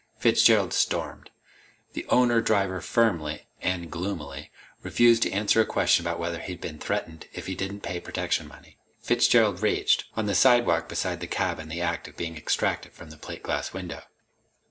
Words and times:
Fitzgerald 0.17 0.73
stormed. 0.73 1.29
The 1.93 2.07
owner 2.09 2.41
driver 2.41 2.81
firmly 2.81 3.45
and 3.61 3.91
gloomily 3.91 4.49
refused 4.81 5.21
to 5.21 5.31
answer 5.31 5.61
a 5.61 5.65
question 5.67 6.03
about 6.03 6.17
whether 6.17 6.39
he'd 6.39 6.59
been 6.59 6.79
threatened 6.79 7.27
if 7.33 7.45
he 7.45 7.53
didn't 7.53 7.81
pay 7.81 7.99
protection 7.99 8.47
money. 8.47 8.77
Fitzgerald 8.99 9.61
raged, 9.61 10.05
on 10.15 10.25
the 10.25 10.33
sidewalk 10.33 10.89
beside 10.89 11.19
the 11.19 11.27
cab 11.27 11.59
in 11.59 11.69
the 11.69 11.81
act 11.81 12.07
of 12.07 12.17
being 12.17 12.35
extracted 12.35 12.93
from 12.93 13.11
the 13.11 13.15
plate 13.17 13.43
glass 13.43 13.73
window. 13.73 14.01